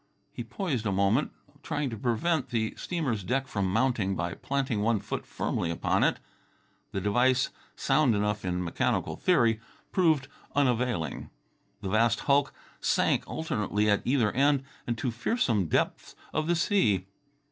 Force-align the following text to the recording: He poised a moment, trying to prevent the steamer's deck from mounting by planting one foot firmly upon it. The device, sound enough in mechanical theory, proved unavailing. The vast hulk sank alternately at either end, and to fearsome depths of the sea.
He 0.31 0.43
poised 0.43 0.87
a 0.87 0.91
moment, 0.91 1.31
trying 1.61 1.91
to 1.91 1.95
prevent 1.95 2.49
the 2.49 2.73
steamer's 2.75 3.23
deck 3.23 3.45
from 3.47 3.71
mounting 3.71 4.15
by 4.15 4.33
planting 4.33 4.81
one 4.81 4.99
foot 4.99 5.27
firmly 5.27 5.69
upon 5.69 6.03
it. 6.03 6.19
The 6.91 6.99
device, 6.99 7.51
sound 7.75 8.15
enough 8.15 8.43
in 8.43 8.63
mechanical 8.63 9.15
theory, 9.15 9.59
proved 9.91 10.27
unavailing. 10.55 11.29
The 11.81 11.89
vast 11.89 12.21
hulk 12.21 12.51
sank 12.79 13.29
alternately 13.29 13.91
at 13.91 14.01
either 14.03 14.31
end, 14.31 14.63
and 14.87 14.97
to 14.97 15.11
fearsome 15.11 15.67
depths 15.67 16.15
of 16.33 16.47
the 16.47 16.55
sea. 16.55 17.05